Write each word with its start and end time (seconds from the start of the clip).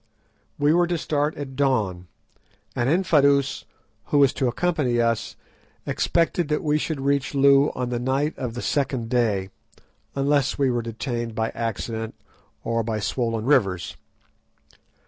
We 0.57 0.73
were 0.73 0.87
to 0.87 0.97
start 0.97 1.35
at 1.37 1.55
dawn; 1.55 2.07
and 2.75 2.89
Infadoos, 2.89 3.65
who 4.05 4.17
was 4.17 4.33
to 4.33 4.47
accompany 4.47 4.99
us, 4.99 5.35
expected 5.85 6.47
that 6.47 6.63
we 6.63 6.79
should 6.79 6.99
reach 6.99 7.35
Loo 7.35 7.71
on 7.75 7.89
the 7.89 7.99
night 7.99 8.35
of 8.35 8.55
the 8.55 8.63
second 8.63 9.09
day, 9.11 9.51
unless 10.15 10.57
we 10.57 10.71
were 10.71 10.81
detained 10.81 11.35
by 11.35 11.49
accident 11.51 12.15
or 12.63 12.81
by 12.81 12.99
swollen 12.99 13.45
rivers. 13.45 13.95